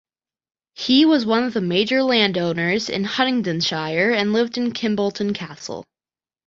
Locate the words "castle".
5.35-5.85